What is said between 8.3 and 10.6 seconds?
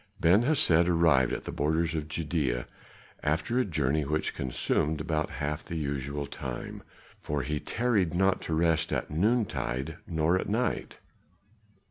to rest at noontide nor at